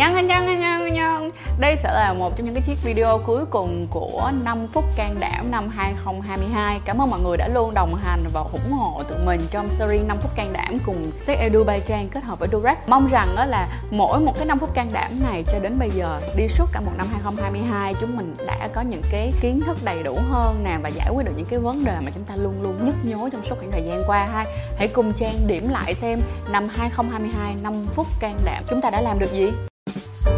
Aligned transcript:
Nhân 0.00 0.26
nhân 0.26 0.26
nhân 0.26 0.60
nhân 0.60 0.92
nhân 0.92 1.30
Đây 1.58 1.76
sẽ 1.76 1.92
là 1.92 2.12
một 2.12 2.36
trong 2.36 2.44
những 2.44 2.54
cái 2.54 2.62
chiếc 2.66 2.82
video 2.84 3.18
cuối 3.26 3.44
cùng 3.50 3.86
của 3.90 4.30
5 4.44 4.66
phút 4.72 4.84
can 4.96 5.16
đảm 5.20 5.50
năm 5.50 5.68
2022 5.68 6.80
Cảm 6.84 7.00
ơn 7.00 7.10
mọi 7.10 7.20
người 7.20 7.36
đã 7.36 7.48
luôn 7.48 7.74
đồng 7.74 7.94
hành 7.94 8.20
và 8.32 8.40
ủng 8.40 8.72
hộ 8.72 9.02
tụi 9.02 9.18
mình 9.24 9.40
trong 9.50 9.68
series 9.68 10.06
5 10.06 10.16
phút 10.20 10.30
can 10.36 10.52
đảm 10.52 10.78
cùng 10.86 11.10
Sex 11.20 11.38
Edu 11.38 11.64
Bay 11.64 11.80
Trang 11.86 12.08
kết 12.08 12.24
hợp 12.24 12.38
với 12.38 12.48
Durex. 12.52 12.76
Mong 12.88 13.08
rằng 13.10 13.28
đó 13.36 13.44
là 13.44 13.68
mỗi 13.90 14.20
một 14.20 14.32
cái 14.36 14.46
5 14.46 14.58
phút 14.58 14.74
can 14.74 14.88
đảm 14.92 15.10
này 15.22 15.44
cho 15.52 15.58
đến 15.58 15.78
bây 15.78 15.90
giờ, 15.90 16.20
đi 16.36 16.48
suốt 16.48 16.66
cả 16.72 16.80
một 16.80 16.92
năm 16.96 17.06
2022 17.12 17.94
chúng 18.00 18.16
mình 18.16 18.34
đã 18.46 18.68
có 18.74 18.80
những 18.80 19.02
cái 19.10 19.32
kiến 19.40 19.60
thức 19.66 19.76
đầy 19.84 20.02
đủ 20.02 20.18
hơn 20.30 20.64
nè 20.64 20.78
và 20.82 20.88
giải 20.88 21.10
quyết 21.14 21.26
được 21.26 21.32
những 21.36 21.46
cái 21.50 21.58
vấn 21.58 21.84
đề 21.84 21.96
mà 22.00 22.10
chúng 22.14 22.24
ta 22.24 22.36
luôn 22.36 22.62
luôn 22.62 22.86
nhức 22.86 22.94
nhối 23.04 23.30
trong 23.30 23.44
suốt 23.44 23.56
những 23.60 23.72
thời 23.72 23.82
gian 23.82 24.02
qua 24.06 24.26
ha. 24.26 24.44
Hãy 24.76 24.88
cùng 24.88 25.12
Trang 25.12 25.46
điểm 25.46 25.68
lại 25.68 25.94
xem 25.94 26.20
năm 26.50 26.68
2022 26.68 27.54
5 27.62 27.84
phút 27.94 28.06
can 28.20 28.38
đảm 28.44 28.64
chúng 28.70 28.80
ta 28.80 28.90
đã 28.90 29.00
làm 29.00 29.18
được 29.18 29.32
gì. 29.32 29.50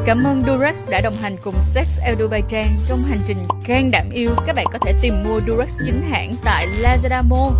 Cảm 0.06 0.24
ơn 0.26 0.42
Durex 0.42 0.90
đã 0.90 1.00
đồng 1.00 1.16
hành 1.16 1.36
cùng 1.44 1.54
Sex 1.60 2.00
Edu 2.00 2.28
Bay 2.28 2.42
Trang 2.48 2.68
trong 2.88 3.02
hành 3.02 3.18
trình 3.26 3.36
can 3.64 3.90
đảm 3.90 4.10
yêu. 4.12 4.30
Các 4.46 4.56
bạn 4.56 4.66
có 4.72 4.78
thể 4.78 4.92
tìm 5.02 5.14
mua 5.24 5.40
Durex 5.46 5.78
chính 5.86 6.02
hãng 6.10 6.34
tại 6.44 6.66
Lazada 6.82 7.22
Mall. 7.28 7.54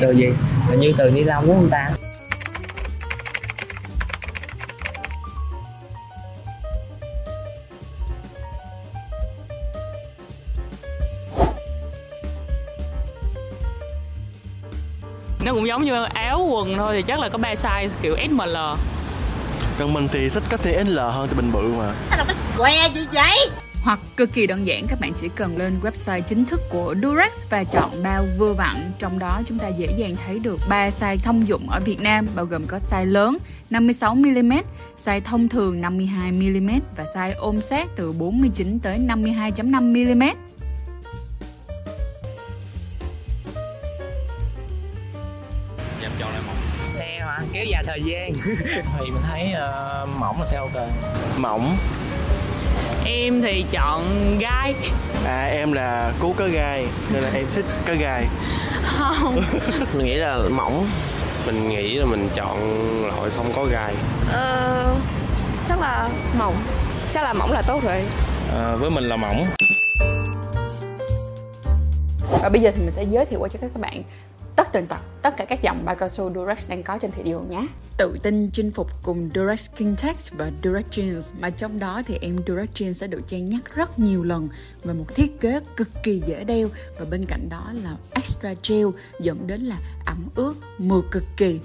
từ 0.00 0.10
gì 0.10 0.26
hình 0.68 0.80
như 0.80 0.92
từ 0.98 1.10
ni 1.10 1.24
lông, 1.24 1.46
đúng 1.46 1.56
không 1.56 1.68
ta 1.70 1.90
nó 15.52 15.56
cũng 15.56 15.66
giống 15.66 15.84
như 15.84 16.04
áo 16.04 16.48
quần 16.50 16.76
thôi 16.76 16.94
thì 16.96 17.02
chắc 17.02 17.20
là 17.20 17.28
có 17.28 17.38
ba 17.38 17.54
size 17.54 17.88
kiểu 18.02 18.16
SML 18.28 18.56
Còn 19.78 19.92
mình 19.92 20.08
thì 20.12 20.28
thích 20.28 20.42
cách 20.48 20.60
thì 20.62 20.74
L 20.84 20.98
hơn 20.98 21.28
thì 21.30 21.36
mình 21.36 21.52
bự 21.52 21.72
mà 21.78 21.94
que 22.58 22.88
gì 22.94 23.06
vậy 23.12 23.48
Hoặc 23.84 23.98
cực 24.16 24.32
kỳ 24.32 24.46
đơn 24.46 24.66
giản 24.66 24.86
các 24.88 25.00
bạn 25.00 25.12
chỉ 25.20 25.28
cần 25.36 25.56
lên 25.56 25.80
website 25.82 26.20
chính 26.20 26.44
thức 26.44 26.60
của 26.70 26.94
Durex 27.02 27.44
và 27.50 27.64
chọn 27.64 28.02
bao 28.02 28.24
vừa 28.38 28.52
vặn. 28.52 28.76
Trong 28.98 29.18
đó 29.18 29.40
chúng 29.46 29.58
ta 29.58 29.68
dễ 29.68 29.88
dàng 29.96 30.14
thấy 30.26 30.38
được 30.38 30.58
3 30.68 30.88
size 30.88 31.16
thông 31.22 31.48
dụng 31.48 31.70
ở 31.70 31.80
Việt 31.80 32.00
Nam 32.00 32.26
bao 32.34 32.44
gồm 32.44 32.66
có 32.66 32.78
size 32.78 33.04
lớn 33.04 33.38
56mm, 33.70 34.62
size 34.96 35.20
thông 35.20 35.48
thường 35.48 35.82
52mm 35.82 36.80
và 36.96 37.04
size 37.14 37.34
ôm 37.36 37.60
sát 37.60 37.88
từ 37.96 38.12
49 38.12 38.78
tới 38.78 38.98
52.5mm. 38.98 40.34
kéo 47.62 47.70
dài 47.70 47.84
thời 47.86 48.02
gian. 48.02 48.32
Thì 48.98 49.10
mình 49.10 49.22
thấy 49.28 49.52
ờ, 49.52 50.06
mỏng 50.18 50.40
là 50.40 50.46
sẽ 50.46 50.58
ok 50.58 50.88
Mỏng. 51.36 51.76
Em 53.04 53.42
thì 53.42 53.64
chọn 53.70 54.04
gai. 54.38 54.74
À 55.26 55.44
em 55.44 55.72
là 55.72 56.12
cú 56.20 56.34
có 56.38 56.48
gai 56.48 56.86
Nên 57.10 57.22
là 57.22 57.30
em 57.34 57.46
thích 57.54 57.64
có 57.86 57.94
gai. 58.00 58.26
Không. 58.84 59.42
Mình 59.94 60.06
nghĩ 60.06 60.14
là 60.14 60.38
mỏng. 60.50 60.86
Mình 61.46 61.68
nghĩ 61.68 61.94
là 61.94 62.04
mình 62.04 62.28
chọn 62.34 62.58
loại 63.06 63.30
không 63.36 63.52
có 63.56 63.64
gai. 63.64 63.94
Ờ, 64.32 64.94
chắc 65.68 65.80
là 65.80 66.08
mỏng. 66.38 66.54
Chắc 67.10 67.22
là 67.22 67.32
mỏng 67.32 67.52
là 67.52 67.62
tốt 67.66 67.82
rồi. 67.84 68.02
Ờ, 68.52 68.76
với 68.76 68.90
mình 68.90 69.04
là 69.04 69.16
mỏng. 69.16 69.46
Và 72.42 72.48
bây 72.48 72.60
giờ 72.60 72.70
thì 72.74 72.80
mình 72.82 72.90
sẽ 72.90 73.04
giới 73.10 73.24
thiệu 73.24 73.38
qua 73.40 73.48
cho 73.52 73.58
các 73.60 73.80
bạn 73.80 74.02
tất 74.56 74.68
tần 74.72 74.86
tật, 74.86 74.98
tất 75.22 75.34
cả 75.36 75.44
các 75.44 75.62
dòng 75.62 75.84
bao 75.84 75.96
cao 75.96 76.08
su 76.08 76.34
Durex 76.34 76.68
đang 76.68 76.82
có 76.82 76.98
trên 76.98 77.10
thị 77.10 77.22
trường 77.24 77.50
nhé. 77.50 77.66
Tự 77.96 78.18
tin 78.22 78.50
chinh 78.50 78.70
phục 78.70 78.90
cùng 79.02 79.30
Durex 79.34 79.70
Skin 79.70 79.96
Text 79.96 80.32
và 80.32 80.50
Durex 80.64 80.84
Jeans. 80.90 81.32
Mà 81.40 81.50
trong 81.50 81.78
đó 81.78 82.02
thì 82.06 82.18
em 82.20 82.38
Durex 82.46 82.70
Jeans 82.70 82.92
sẽ 82.92 83.06
được 83.06 83.20
Trang 83.26 83.48
nhắc 83.48 83.74
rất 83.74 83.98
nhiều 83.98 84.22
lần 84.22 84.48
về 84.84 84.94
một 84.94 85.14
thiết 85.14 85.40
kế 85.40 85.60
cực 85.76 85.88
kỳ 86.02 86.22
dễ 86.26 86.44
đeo. 86.44 86.68
Và 86.98 87.04
bên 87.10 87.24
cạnh 87.28 87.48
đó 87.48 87.72
là 87.82 87.96
extra 88.10 88.54
gel 88.68 88.86
dẫn 89.20 89.46
đến 89.46 89.60
là 89.60 89.78
ẩm 90.06 90.28
ướt 90.34 90.54
mượt 90.78 91.04
cực 91.10 91.24
kỳ. 91.36 91.60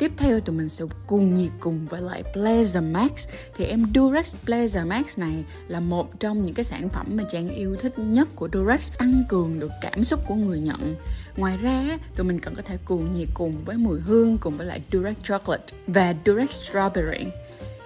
Tiếp 0.00 0.12
theo 0.16 0.40
tụi 0.40 0.56
mình 0.56 0.68
sẽ 0.68 0.84
cùng 1.06 1.34
nhiệt 1.34 1.50
cùng 1.60 1.86
với 1.86 2.00
lại 2.00 2.22
Blazer 2.34 2.92
Max. 2.92 3.28
Thì 3.56 3.64
em 3.64 3.86
Durex 3.94 4.36
Blazer 4.46 4.86
Max 4.86 5.18
này 5.18 5.44
là 5.68 5.80
một 5.80 6.20
trong 6.20 6.46
những 6.46 6.54
cái 6.54 6.64
sản 6.64 6.88
phẩm 6.88 7.06
mà 7.10 7.22
Trang 7.30 7.48
yêu 7.48 7.76
thích 7.76 7.98
nhất 7.98 8.28
của 8.34 8.48
Durex 8.52 8.92
Tăng 8.98 9.24
cường 9.28 9.60
được 9.60 9.70
cảm 9.80 10.04
xúc 10.04 10.20
của 10.26 10.34
người 10.34 10.60
nhận. 10.60 10.94
Ngoài 11.36 11.56
ra 11.56 11.98
tụi 12.16 12.26
mình 12.26 12.40
còn 12.40 12.54
có 12.54 12.62
thể 12.62 12.78
cùng 12.84 13.10
nhiệt 13.10 13.28
cùng 13.34 13.54
với 13.64 13.76
mùi 13.76 14.00
hương 14.00 14.38
cùng 14.38 14.56
với 14.56 14.66
lại 14.66 14.82
Durex 14.92 15.16
Chocolate 15.22 15.74
và 15.86 16.14
Durex 16.26 16.50
Strawberry. 16.50 17.26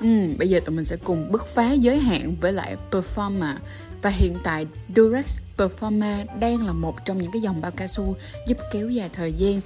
Uhm, 0.05 0.39
bây 0.39 0.49
giờ 0.49 0.61
tụi 0.65 0.77
mình 0.77 0.85
sẽ 0.85 0.97
cùng 0.97 1.33
bứt 1.33 1.47
phá 1.47 1.73
giới 1.73 1.99
hạn 1.99 2.37
với 2.41 2.53
lại 2.53 2.77
performer. 2.91 3.55
Và 4.03 4.11
hiện 4.11 4.37
tại 4.45 4.67
Durex 4.97 5.41
Performa 5.57 6.25
đang 6.41 6.67
là 6.67 6.73
một 6.73 7.05
trong 7.05 7.19
những 7.19 7.33
cái 7.33 7.43
dòng 7.43 7.61
bao 7.61 7.71
cao 7.71 7.89
su 7.89 8.17
giúp 8.47 8.59
kéo 8.73 8.91
dài 8.91 9.11
thời 9.13 9.33
gian 9.33 9.61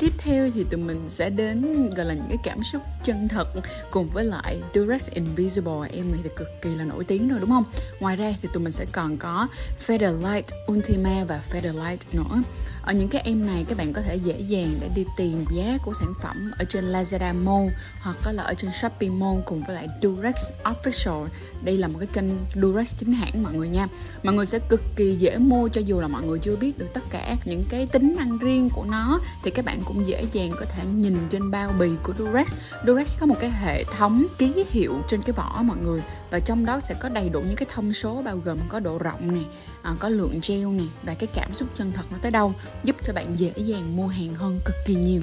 Tiếp 0.00 0.12
theo 0.18 0.50
thì 0.54 0.64
tụi 0.64 0.80
mình 0.80 1.08
sẽ 1.08 1.30
đến, 1.30 1.90
gọi 1.96 2.06
là, 2.06 2.14
những 2.14 2.28
cái 2.28 2.38
cảm 2.44 2.64
xúc 2.72 2.82
chân 3.04 3.28
thật 3.28 3.48
cùng 3.90 4.08
với 4.08 4.24
lại 4.24 4.60
Durex 4.74 5.10
Invisible 5.10 5.88
em 5.92 6.12
này 6.12 6.20
thì 6.22 6.30
cực 6.36 6.48
kỳ 6.62 6.74
là 6.74 6.84
nổi 6.84 7.04
tiếng 7.04 7.28
rồi, 7.28 7.40
đúng 7.40 7.50
không? 7.50 7.64
Ngoài 8.00 8.16
ra 8.16 8.34
thì 8.42 8.48
tụi 8.52 8.62
mình 8.62 8.72
sẽ 8.72 8.86
còn 8.92 9.16
có 9.16 9.48
Featherlight 9.86 10.42
Ultima 10.72 11.24
và 11.24 11.40
Featherlight 11.52 11.96
nữa. 12.12 12.42
Ở 12.82 12.92
những 12.92 13.08
cái 13.08 13.22
em 13.24 13.46
này, 13.46 13.64
các 13.68 13.78
bạn 13.78 13.92
có 13.92 14.02
thể 14.02 14.16
dễ 14.16 14.40
dàng 14.40 14.74
để 14.80 14.90
đi 14.94 15.04
tìm 15.16 15.44
giá 15.50 15.78
của 15.84 15.92
sản 15.92 16.14
phẩm 16.22 16.50
ở 16.58 16.64
trên 16.64 16.92
Lazada 16.92 17.34
Mall 17.34 17.68
hoặc 18.00 18.16
có 18.22 18.32
là 18.32 18.42
ở 18.42 18.54
trên 18.54 18.70
Shopee 18.80 19.10
Mall 19.10 19.40
cùng 19.44 19.62
với 19.62 19.74
lại 19.74 19.88
Durex 20.02 20.34
Official. 20.64 21.26
Đây 21.62 21.78
là 21.78 21.88
một 21.88 21.98
cái 21.98 22.08
kênh 22.12 22.24
Durex 22.54 22.94
chính 22.98 23.12
hãng 23.12 23.42
mọi 23.42 23.52
người 23.52 23.68
nha. 23.68 23.88
Mọi 24.22 24.34
người 24.34 24.46
sẽ 24.46 24.58
cực 24.58 24.80
kỳ 24.96 25.16
dễ 25.16 25.36
mua 25.38 25.68
cho 25.68 25.80
dù 25.80 26.00
là 26.00 26.08
mọi 26.08 26.22
người 26.22 26.38
chưa 26.38 26.56
biết 26.56 26.78
được 26.78 26.86
tất 26.94 27.00
cả 27.10 27.36
những 27.44 27.64
cái 27.68 27.86
tính 27.86 28.14
năng 28.18 28.38
riêng 28.38 28.70
của 28.70 28.84
nó, 28.90 29.20
thì 29.42 29.50
các 29.50 29.64
bạn 29.64 29.80
cũng 29.84 30.06
dễ 30.06 30.24
dàng 30.32 30.50
có 30.60 30.64
thể 30.64 30.84
nhìn 30.84 31.16
trên 31.30 31.50
bao 31.50 31.72
bì 31.78 31.90
của 32.02 32.12
Durex. 32.18 32.54
Durex 32.86 33.18
có 33.20 33.26
một 33.26 33.36
cái 33.40 33.50
hệ 33.50 33.84
thống 33.84 34.26
ký 34.38 34.64
hiệu 34.70 35.00
trên 35.10 35.22
cái 35.22 35.32
vỏ 35.32 35.62
mọi 35.62 35.76
người 35.76 36.02
và 36.30 36.40
trong 36.40 36.66
đó 36.66 36.80
sẽ 36.80 36.94
có 36.94 37.08
đầy 37.08 37.28
đủ 37.28 37.40
những 37.40 37.56
cái 37.56 37.66
thông 37.74 37.92
số 37.92 38.22
bao 38.22 38.36
gồm 38.36 38.58
có 38.68 38.80
độ 38.80 38.98
rộng 38.98 39.32
này, 39.34 39.44
à, 39.82 39.94
có 39.98 40.08
lượng 40.08 40.40
gel 40.48 40.66
này 40.66 40.88
và 41.02 41.14
cái 41.14 41.28
cảm 41.34 41.54
xúc 41.54 41.68
chân 41.76 41.92
thật 41.96 42.02
nó 42.10 42.18
tới 42.22 42.30
đâu 42.30 42.52
giúp 42.84 42.96
cho 43.06 43.12
bạn 43.12 43.26
dễ 43.36 43.52
dàng 43.56 43.96
mua 43.96 44.06
hàng 44.06 44.34
hơn 44.34 44.60
cực 44.64 44.76
kỳ 44.86 44.94
nhiều. 44.94 45.20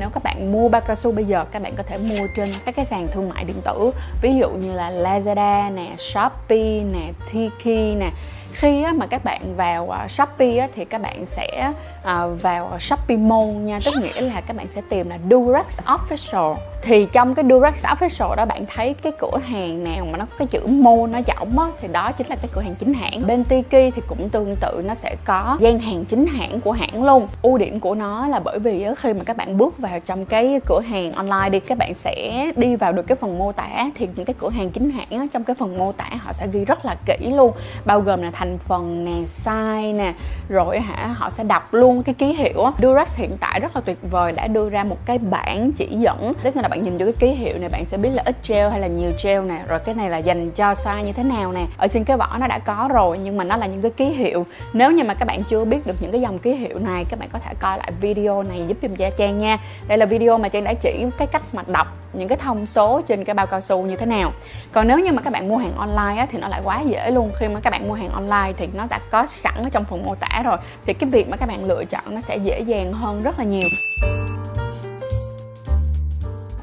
Nếu 0.00 0.10
các 0.14 0.22
bạn 0.24 0.52
mua 0.52 0.68
bao 0.68 0.80
cao 0.80 0.96
su 0.96 1.12
bây 1.12 1.24
giờ 1.24 1.44
các 1.52 1.62
bạn 1.62 1.74
có 1.76 1.82
thể 1.82 1.98
mua 1.98 2.26
trên 2.36 2.48
các 2.64 2.76
cái 2.76 2.84
sàn 2.84 3.08
thương 3.14 3.28
mại 3.28 3.44
điện 3.44 3.56
tử 3.64 3.90
ví 4.22 4.30
dụ 4.40 4.50
như 4.50 4.72
là 4.72 4.90
Lazada 4.90 5.74
nè, 5.74 5.96
Shopee 5.98 6.84
nè, 6.92 7.12
Tiki 7.32 7.96
nè 7.98 8.10
khi 8.54 8.84
mà 8.94 9.06
các 9.06 9.24
bạn 9.24 9.40
vào 9.56 9.90
à, 9.90 10.08
Shopee 10.08 10.68
thì 10.74 10.84
các 10.84 11.02
bạn 11.02 11.26
sẽ 11.26 11.72
à, 12.02 12.26
vào 12.26 12.78
Shopee 12.80 13.16
Mall 13.16 13.50
nha. 13.50 13.78
Tức 13.84 13.94
nghĩa 14.02 14.20
là 14.20 14.40
các 14.40 14.56
bạn 14.56 14.68
sẽ 14.68 14.80
tìm 14.88 15.08
là 15.08 15.18
Durex 15.30 15.80
Official. 15.86 16.56
Thì 16.82 17.06
trong 17.12 17.34
cái 17.34 17.44
Durex 17.50 17.86
Official 17.86 18.34
đó 18.34 18.44
bạn 18.46 18.64
thấy 18.74 18.94
cái 18.94 19.12
cửa 19.18 19.38
hàng 19.44 19.84
nào 19.84 20.06
mà 20.10 20.18
nó 20.18 20.24
có 20.24 20.36
cái 20.38 20.46
chữ 20.46 20.66
mall 20.66 21.06
nó 21.10 21.20
rỗng 21.26 21.58
á, 21.58 21.66
thì 21.80 21.88
đó 21.88 22.12
chính 22.12 22.26
là 22.26 22.36
cái 22.36 22.48
cửa 22.54 22.60
hàng 22.60 22.74
chính 22.74 22.94
hãng. 22.94 23.26
Bên 23.26 23.44
Tiki 23.44 23.70
thì 23.70 24.02
cũng 24.08 24.28
tương 24.28 24.56
tự, 24.56 24.82
nó 24.84 24.94
sẽ 24.94 25.16
có 25.24 25.56
gian 25.60 25.78
hàng 25.78 26.04
chính 26.04 26.26
hãng 26.26 26.60
của 26.60 26.72
hãng 26.72 27.04
luôn. 27.04 27.28
Ưu 27.42 27.58
điểm 27.58 27.80
của 27.80 27.94
nó 27.94 28.28
là 28.28 28.40
bởi 28.40 28.58
vì 28.58 28.86
khi 28.96 29.12
mà 29.12 29.24
các 29.24 29.36
bạn 29.36 29.58
bước 29.58 29.78
vào 29.78 30.00
trong 30.00 30.24
cái 30.24 30.60
cửa 30.66 30.80
hàng 30.80 31.12
online 31.12 31.50
đi, 31.50 31.60
các 31.60 31.78
bạn 31.78 31.94
sẽ 31.94 32.46
đi 32.56 32.76
vào 32.76 32.92
được 32.92 33.06
cái 33.06 33.16
phần 33.16 33.38
mô 33.38 33.52
tả. 33.52 33.90
Thì 33.94 34.08
những 34.16 34.24
cái 34.24 34.34
cửa 34.38 34.50
hàng 34.50 34.70
chính 34.70 34.90
hãng 34.90 35.28
trong 35.28 35.44
cái 35.44 35.56
phần 35.58 35.78
mô 35.78 35.92
tả 35.92 36.10
họ 36.18 36.32
sẽ 36.32 36.46
ghi 36.52 36.64
rất 36.64 36.84
là 36.84 36.96
kỹ 37.06 37.30
luôn, 37.30 37.52
bao 37.84 38.00
gồm 38.00 38.22
là 38.22 38.30
thành 38.30 38.43
phần 38.58 39.04
nè, 39.04 39.24
size 39.26 39.96
nè, 39.96 40.12
rồi 40.48 40.80
hả, 40.80 41.06
họ 41.06 41.30
sẽ 41.30 41.44
đọc 41.44 41.74
luôn 41.74 42.02
cái 42.02 42.14
ký 42.14 42.32
hiệu 42.32 42.64
á. 42.64 42.72
Durex 42.82 43.16
hiện 43.16 43.30
tại 43.40 43.60
rất 43.60 43.76
là 43.76 43.80
tuyệt 43.80 43.98
vời, 44.10 44.32
đã 44.32 44.46
đưa 44.46 44.70
ra 44.70 44.84
một 44.84 44.96
cái 45.06 45.18
bảng 45.18 45.72
chỉ 45.72 45.86
dẫn. 45.86 46.32
Tức 46.42 46.56
là 46.56 46.68
bạn 46.68 46.82
nhìn 46.82 46.98
vô 46.98 47.04
cái 47.04 47.14
ký 47.18 47.28
hiệu 47.28 47.58
này 47.58 47.68
bạn 47.68 47.84
sẽ 47.84 47.96
biết 47.96 48.10
là 48.10 48.22
ít 48.26 48.36
gel 48.48 48.70
hay 48.70 48.80
là 48.80 48.86
nhiều 48.86 49.12
gel 49.22 49.42
nè. 49.42 49.62
Rồi 49.68 49.78
cái 49.78 49.94
này 49.94 50.10
là 50.10 50.18
dành 50.18 50.50
cho 50.50 50.72
size 50.72 51.04
như 51.04 51.12
thế 51.12 51.22
nào 51.22 51.52
nè. 51.52 51.66
Ở 51.76 51.88
trên 51.88 52.04
cái 52.04 52.16
vỏ 52.16 52.28
nó 52.40 52.46
đã 52.46 52.58
có 52.58 52.88
rồi, 52.92 53.18
nhưng 53.24 53.36
mà 53.36 53.44
nó 53.44 53.56
là 53.56 53.66
những 53.66 53.82
cái 53.82 53.90
ký 53.90 54.04
hiệu. 54.04 54.46
Nếu 54.72 54.90
như 54.90 55.04
mà 55.04 55.14
các 55.14 55.24
bạn 55.24 55.42
chưa 55.48 55.64
biết 55.64 55.86
được 55.86 55.96
những 56.00 56.12
cái 56.12 56.20
dòng 56.20 56.38
ký 56.38 56.54
hiệu 56.54 56.78
này, 56.78 57.04
các 57.10 57.20
bạn 57.20 57.28
có 57.32 57.38
thể 57.38 57.54
coi 57.60 57.78
lại 57.78 57.92
video 58.00 58.42
này 58.42 58.64
giúp 58.68 58.76
giùm 58.82 58.94
gia 58.94 59.10
Trang 59.10 59.38
nha. 59.38 59.58
Đây 59.88 59.98
là 59.98 60.06
video 60.06 60.38
mà 60.38 60.48
Trang 60.48 60.64
đã 60.64 60.74
chỉ 60.74 61.06
cái 61.18 61.26
cách 61.26 61.42
mà 61.52 61.62
đọc 61.66 61.86
những 62.14 62.28
cái 62.28 62.38
thông 62.38 62.66
số 62.66 63.02
trên 63.06 63.24
cái 63.24 63.34
bao 63.34 63.46
cao 63.46 63.60
su 63.60 63.82
như 63.82 63.96
thế 63.96 64.06
nào. 64.06 64.32
Còn 64.72 64.88
nếu 64.88 64.98
như 64.98 65.12
mà 65.12 65.22
các 65.22 65.32
bạn 65.32 65.48
mua 65.48 65.56
hàng 65.56 65.74
online 65.76 66.20
á, 66.20 66.26
thì 66.30 66.38
nó 66.38 66.48
lại 66.48 66.60
quá 66.64 66.80
dễ 66.80 67.10
luôn. 67.10 67.32
Khi 67.38 67.48
mà 67.48 67.60
các 67.60 67.70
bạn 67.70 67.88
mua 67.88 67.94
hàng 67.94 68.10
online 68.10 68.52
thì 68.56 68.68
nó 68.74 68.86
đã 68.90 68.98
có 69.10 69.26
sẵn 69.26 69.54
ở 69.56 69.68
trong 69.72 69.84
phần 69.84 70.04
mô 70.04 70.14
tả 70.14 70.42
rồi 70.44 70.56
thì 70.86 70.94
cái 70.94 71.10
việc 71.10 71.28
mà 71.28 71.36
các 71.36 71.48
bạn 71.48 71.64
lựa 71.64 71.84
chọn 71.84 72.14
nó 72.14 72.20
sẽ 72.20 72.36
dễ 72.36 72.60
dàng 72.60 72.92
hơn 72.92 73.22
rất 73.22 73.38
là 73.38 73.44
nhiều 73.44 73.68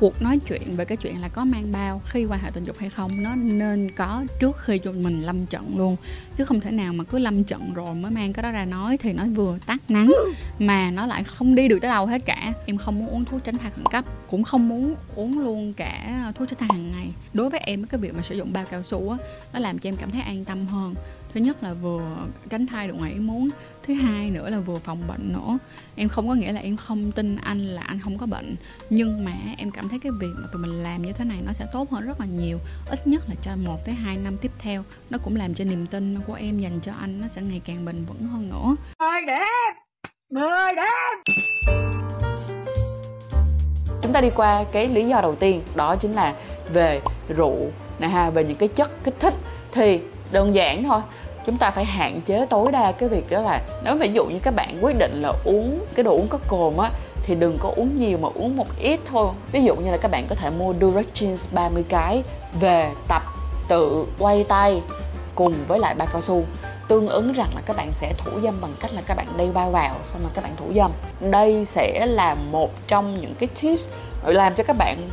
cuộc 0.02 0.22
nói 0.22 0.40
chuyện 0.48 0.76
về 0.76 0.86
cái 0.86 0.98
chuyện 0.98 1.22
là 1.22 1.28
có 1.28 1.46
mang 1.46 1.72
bao 1.72 2.02
khi 2.06 2.26
quan 2.26 2.40
hệ 2.40 2.52
tình 2.54 2.64
dục 2.64 2.78
hay 2.80 2.90
không, 2.90 3.12
nó 3.24 3.36
nên 3.36 3.92
có 3.96 4.24
trước 4.40 4.58
khi 4.58 4.78
chúng 4.78 5.04
mình 5.04 5.22
lâm 5.22 5.46
trận 5.46 5.78
luôn. 5.78 5.96
Chứ 6.38 6.46
không 6.46 6.60
thể 6.60 6.72
nào 6.72 6.94
mà 6.94 7.04
cứ 7.04 7.20
lâm 7.20 7.44
trận 7.44 7.74
rồi 7.74 7.96
mới 7.96 8.12
mang 8.12 8.34
cái 8.34 8.44
đó 8.44 8.52
ra 8.52 8.66
nói 8.66 8.98
thì 8.98 9.14
nó 9.14 9.24
vừa 9.26 9.58
tắt 9.66 9.82
nắng 9.90 10.12
mà 10.60 10.92
nó 10.92 11.06
lại 11.06 11.24
không 11.24 11.56
đi 11.56 11.68
được 11.68 11.80
tới 11.82 11.92
đâu 11.92 12.06
hết 12.06 12.26
cả. 12.26 12.54
Em 12.66 12.78
không 12.78 13.00
muốn 13.00 13.08
uống 13.08 13.26
thuốc 13.26 13.44
tránh 13.44 13.58
thai 13.58 13.72
khẩn 13.72 13.86
cấp, 13.86 14.06
cũng 14.30 14.44
không 14.44 14.70
muốn 14.70 14.96
uống 15.16 15.40
luôn 15.40 15.74
cả 15.74 16.32
thuốc 16.36 16.50
tránh 16.50 16.60
thai 16.60 16.70
hàng 16.72 16.92
ngày. 16.92 17.08
Đối 17.34 17.50
với 17.50 17.60
em, 17.60 17.86
cái 17.86 18.02
việc 18.02 18.16
mà 18.16 18.22
sử 18.22 18.36
dụng 18.36 18.54
bao 18.54 18.66
cao 18.72 18.84
su 18.84 19.10
á, 19.10 19.18
nó 19.54 19.60
làm 19.60 19.80
cho 19.80 19.90
em 19.90 19.96
cảm 19.96 20.12
thấy 20.12 20.22
an 20.22 20.46
tâm 20.46 20.68
hơn 20.68 20.96
thứ 21.34 21.40
nhất 21.40 21.64
là 21.64 21.74
vừa 21.74 22.18
tránh 22.50 22.68
thai 22.68 22.88
được 22.88 22.94
ngoài 22.94 23.12
ý 23.12 23.20
muốn 23.20 23.50
thứ 23.84 23.94
hai 23.94 24.30
nữa 24.30 24.50
là 24.50 24.60
vừa 24.60 24.80
phòng 24.80 25.08
bệnh 25.08 25.34
nữa. 25.34 25.58
Em 25.96 26.10
không 26.10 26.28
có 26.28 26.34
nghĩa 26.34 26.52
là 26.52 26.62
em 26.62 26.78
không 26.78 27.12
tin 27.12 27.36
anh 27.36 27.60
là 27.60 27.82
anh 27.82 28.00
không 28.04 28.18
có 28.18 28.26
bệnh 28.26 28.56
nhưng 28.90 29.26
mà 29.26 29.32
em 29.58 29.72
cảm 29.72 29.90
thấy 29.90 30.00
cái 30.00 30.12
việc 30.20 30.34
mà 30.36 30.48
tụi 30.54 30.62
mình 30.62 30.84
làm 30.84 31.02
như 31.02 31.14
thế 31.14 31.26
này 31.26 31.38
nó 31.46 31.52
sẽ 31.52 31.66
tốt 31.74 31.92
hơn 31.92 32.06
rất 32.08 32.20
là 32.20 32.26
nhiều. 32.26 32.60
Ít 32.90 33.08
nhất 33.08 33.24
là 33.30 33.36
cho 33.42 33.52
một 33.56 33.86
tới 33.86 33.96
hai 33.96 34.18
năm 34.18 34.38
tiếp 34.38 34.52
theo 34.60 34.84
nó 35.10 35.18
cũng 35.18 35.36
làm 35.36 35.54
cho 35.54 35.66
niềm 35.66 35.88
tin 35.88 36.20
của 36.28 36.34
em 36.34 36.60
dành 36.60 36.80
cho 36.82 36.92
anh 37.00 37.22
nó 37.22 37.28
sẽ 37.28 37.42
ngày 37.42 37.62
càng 37.66 37.86
bền 37.86 38.06
vững 38.06 38.28
hơn 38.28 38.50
nữa. 38.50 38.76
Mười 39.00 39.22
đêm 39.28 39.76
mười 40.30 40.76
đêm 40.76 41.36
chúng 44.02 44.14
ta 44.14 44.22
đi 44.22 44.30
qua 44.36 44.64
cái 44.72 44.88
lý 44.88 45.08
do 45.08 45.22
đầu 45.22 45.36
tiên 45.36 45.62
đó 45.76 45.96
chính 45.96 46.14
là 46.14 46.36
về 46.74 47.02
rượu 47.30 47.72
nè 48.00 48.08
ha 48.08 48.30
về 48.30 48.44
những 48.44 48.58
cái 48.58 48.70
chất 48.70 49.04
kích 49.04 49.16
thích 49.20 49.34
thì 49.72 50.00
đơn 50.32 50.56
giản 50.56 50.84
thôi 50.84 51.02
chúng 51.46 51.58
ta 51.58 51.72
phải 51.72 51.86
hạn 51.86 52.22
chế 52.22 52.46
tối 52.50 52.72
đa 52.72 52.92
cái 52.92 53.10
việc 53.10 53.30
đó 53.30 53.42
là 53.42 53.62
nếu 53.84 53.96
ví 53.96 54.10
dụ 54.14 54.26
như 54.26 54.40
các 54.44 54.56
bạn 54.56 54.78
quyết 54.82 54.98
định 55.00 55.22
là 55.22 55.34
uống 55.44 55.86
cái 55.96 56.04
đồ 56.04 56.12
uống 56.12 56.28
có 56.28 56.38
cồn 56.48 56.78
á, 56.78 56.90
thì 57.24 57.36
đừng 57.36 57.58
có 57.60 57.74
uống 57.76 58.00
nhiều 58.00 58.18
mà 58.18 58.30
uống 58.36 58.58
một 58.58 58.68
ít 58.80 59.00
thôi. 59.06 59.28
Ví 59.52 59.64
dụ 59.64 59.76
như 59.76 59.92
là 59.92 59.98
các 59.98 60.12
bạn 60.12 60.26
có 60.30 60.36
thể 60.36 60.50
mua 60.50 60.74
Duracins 60.82 61.54
30 61.54 61.86
cái 61.90 62.24
về 62.60 62.92
tập 63.08 63.24
tự 63.68 64.06
quay 64.20 64.44
tay 64.44 64.82
cùng 65.36 65.56
với 65.68 65.80
lại 65.80 65.96
ba 65.96 66.06
cao 66.06 66.22
su. 66.22 66.44
Tương 66.88 67.08
ứng 67.08 67.34
rằng 67.34 67.50
là 67.56 67.62
các 67.66 67.78
bạn 67.78 67.88
sẽ 67.92 68.14
thủ 68.18 68.32
dâm 68.44 68.62
bằng 68.62 68.74
cách 68.80 68.94
là 68.94 69.02
các 69.08 69.18
bạn 69.18 69.28
đeo 69.38 69.52
bao 69.52 69.72
vào 69.72 69.96
xong 70.06 70.22
rồi 70.22 70.32
các 70.34 70.44
bạn 70.44 70.52
thủ 70.58 70.66
dâm. 70.76 70.92
Đây 71.32 71.66
sẽ 71.66 72.06
là 72.06 72.36
một 72.52 72.72
trong 72.88 73.20
những 73.22 73.36
cái 73.36 73.50
tips 73.62 73.90
làm 74.26 74.54
cho 74.56 74.64
các 74.64 74.76
bạn 74.80 75.10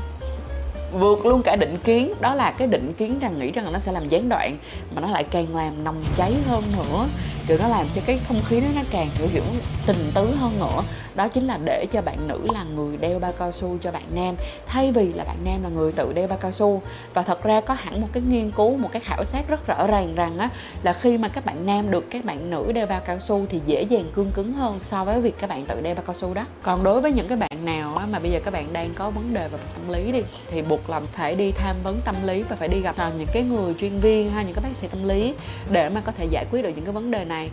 vượt 0.92 1.26
luôn 1.26 1.42
cả 1.42 1.56
định 1.56 1.76
kiến. 1.84 2.14
Đó 2.20 2.34
là 2.34 2.50
cái 2.50 2.68
định 2.68 2.92
kiến 2.92 3.18
rằng 3.18 3.38
nghĩ 3.38 3.52
rằng 3.52 3.72
nó 3.72 3.78
sẽ 3.78 3.92
làm 3.92 4.08
gián 4.08 4.28
đoạn 4.28 4.56
mà 4.94 5.00
nó 5.00 5.10
lại 5.10 5.24
càng 5.24 5.56
làm 5.56 5.84
nồng 5.84 6.04
cháy 6.16 6.34
hơn 6.46 6.62
nữa. 6.76 7.06
Kiểu 7.46 7.58
nó 7.58 7.68
làm 7.68 7.86
cho 7.94 8.00
cái 8.06 8.20
không 8.28 8.40
khí 8.48 8.60
đó 8.60 8.66
nó 8.74 8.82
càng 8.90 9.08
hiểu 9.14 9.28
hiểu 9.28 9.42
tình 9.86 10.10
tứ 10.14 10.34
hơn 10.34 10.58
nữa. 10.58 10.82
Đó 11.14 11.28
chính 11.28 11.46
là 11.46 11.58
để 11.64 11.86
cho 11.92 12.02
bạn 12.02 12.28
nữ 12.28 12.48
là 12.54 12.64
người 12.64 12.96
đeo 12.96 13.18
bao 13.18 13.32
cao 13.38 13.52
su 13.52 13.78
cho 13.82 13.92
bạn 13.92 14.02
nam 14.10 14.34
thay 14.66 14.92
vì 14.92 15.12
là 15.12 15.24
bạn 15.24 15.36
nam 15.44 15.62
là 15.62 15.68
người 15.68 15.92
tự 15.92 16.12
đeo 16.12 16.28
bao 16.28 16.38
cao 16.38 16.52
su. 16.52 16.82
Và 17.14 17.22
thật 17.22 17.42
ra 17.42 17.60
có 17.60 17.74
hẳn 17.74 18.00
một 18.00 18.08
cái 18.12 18.22
nghiên 18.28 18.50
cứu 18.50 18.76
một 18.76 18.88
cái 18.92 19.00
khảo 19.00 19.24
sát 19.24 19.48
rất 19.48 19.66
rõ 19.66 19.86
ràng 19.86 20.14
rằng 20.14 20.38
á 20.38 20.48
là 20.82 20.92
khi 20.92 21.18
mà 21.18 21.28
các 21.28 21.44
bạn 21.44 21.66
nam 21.66 21.90
được 21.90 22.10
các 22.10 22.24
bạn 22.24 22.50
nữ 22.50 22.72
đeo 22.72 22.86
bao 22.86 23.00
cao 23.00 23.18
su 23.18 23.46
thì 23.48 23.60
dễ 23.66 23.82
dàng 23.82 24.10
cương 24.14 24.30
cứng 24.30 24.52
hơn 24.52 24.78
so 24.82 25.04
với 25.04 25.20
việc 25.20 25.34
các 25.38 25.50
bạn 25.50 25.66
tự 25.66 25.80
đeo 25.80 25.94
bao 25.94 26.04
cao 26.06 26.14
su 26.14 26.34
đó. 26.34 26.44
Còn 26.62 26.82
đối 26.82 27.00
với 27.00 27.12
những 27.12 27.28
cái 27.28 27.38
bạn 27.38 27.64
nào 27.64 27.96
á, 27.96 28.06
mà 28.10 28.18
bây 28.18 28.30
giờ 28.30 28.40
các 28.44 28.50
bạn 28.50 28.72
đang 28.72 28.90
có 28.94 29.10
vấn 29.10 29.34
đề 29.34 29.48
về 29.48 29.58
tâm 29.74 29.92
lý 29.92 30.12
đi 30.12 30.22
thì 30.50 30.62
buộc 30.62 30.77
buộc 30.78 30.90
là 30.90 31.00
phải 31.00 31.34
đi 31.34 31.52
tham 31.52 31.76
vấn 31.82 32.00
tâm 32.04 32.14
lý 32.24 32.42
và 32.42 32.56
phải 32.56 32.68
đi 32.68 32.80
gặp 32.80 32.96
à, 32.96 33.10
những 33.18 33.28
cái 33.32 33.42
người 33.42 33.74
chuyên 33.74 33.98
viên 33.98 34.30
hay 34.30 34.44
những 34.44 34.54
cái 34.54 34.64
bác 34.64 34.76
sĩ 34.76 34.88
tâm 34.88 35.08
lý 35.08 35.34
để 35.70 35.88
mà 35.88 36.00
có 36.00 36.12
thể 36.12 36.24
giải 36.30 36.44
quyết 36.50 36.62
được 36.62 36.70
những 36.76 36.84
cái 36.84 36.92
vấn 36.92 37.10
đề 37.10 37.24
này 37.24 37.50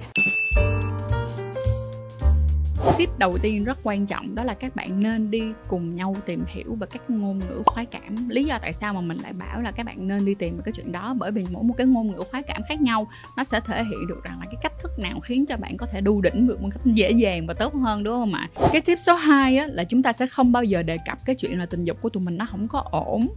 tip 2.98 3.10
đầu 3.20 3.38
tiên 3.38 3.64
rất 3.64 3.78
quan 3.84 4.06
trọng 4.06 4.36
đó 4.36 4.44
là 4.44 4.54
các 4.54 4.76
bạn 4.76 5.00
nên 5.00 5.32
đi 5.32 5.44
cùng 5.68 5.96
nhau 5.96 6.16
tìm 6.26 6.44
hiểu 6.48 6.76
về 6.76 6.88
các 6.92 7.10
ngôn 7.10 7.40
ngữ 7.40 7.64
khoái 7.66 7.86
cảm. 7.86 8.30
Lý 8.30 8.44
do 8.44 8.58
tại 8.62 8.74
sao 8.74 8.94
mà 8.94 9.02
mình 9.02 9.18
lại 9.18 9.34
bảo 9.34 9.62
là 9.62 9.72
các 9.72 9.86
bạn 9.86 10.08
nên 10.08 10.26
đi 10.26 10.34
tìm 10.34 10.56
về 10.56 10.62
cái 10.66 10.72
chuyện 10.72 10.92
đó? 10.92 11.16
Bởi 11.18 11.32
vì 11.32 11.46
mỗi 11.52 11.64
một 11.64 11.74
cái 11.78 11.88
ngôn 11.88 12.12
ngữ 12.12 12.24
khoái 12.32 12.44
cảm 12.44 12.62
khác 12.70 12.82
nhau 12.82 13.08
nó 13.38 13.44
sẽ 13.44 13.60
thể 13.60 13.84
hiện 13.84 14.08
được 14.08 14.24
rằng 14.24 14.40
là 14.40 14.46
cái 14.46 14.60
cách 14.62 14.74
thức 14.80 14.92
nào 15.00 15.20
khiến 15.20 15.46
cho 15.46 15.58
bạn 15.58 15.78
có 15.78 15.86
thể 15.86 16.02
đu 16.02 16.22
đỉnh 16.22 16.48
được 16.48 16.62
một 16.62 16.70
cách 16.72 16.86
dễ 16.86 17.12
dàng 17.12 17.48
và 17.48 17.54
tốt 17.54 17.74
hơn 17.76 18.04
đúng 18.04 18.14
không 18.14 18.34
ạ? 18.34 18.50
Cái 18.72 18.82
tip 18.82 19.00
số 19.00 19.16
2 19.16 19.58
á, 19.58 19.68
là 19.68 19.84
chúng 19.84 20.04
ta 20.04 20.14
sẽ 20.14 20.28
không 20.28 20.52
bao 20.52 20.64
giờ 20.64 20.84
đề 20.84 20.98
cập 21.06 21.26
cái 21.26 21.36
chuyện 21.36 21.60
là 21.60 21.66
tình 21.66 21.84
dục 21.84 21.98
của 22.02 22.10
tụi 22.10 22.24
mình 22.24 22.38
nó 22.38 22.48
không 22.52 22.68
có 22.68 22.84
ổn 22.92 23.28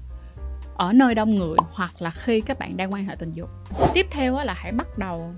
ở 0.77 0.93
nơi 0.93 1.15
đông 1.15 1.35
người 1.35 1.57
hoặc 1.73 2.03
là 2.03 2.11
khi 2.11 2.41
các 2.41 2.59
bạn 2.59 2.77
đang 2.77 2.93
quan 2.93 3.05
hệ 3.05 3.15
tình 3.19 3.33
dục. 3.33 3.49
Tiếp 3.95 4.07
theo 4.11 4.37
á, 4.37 4.45
là 4.45 4.55
hãy 4.57 4.73
bắt 4.73 4.99
đầu 4.99 5.35